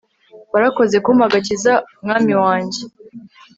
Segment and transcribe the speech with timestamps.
[0.53, 2.81] warakoze kumpa agakiza mwami wanjye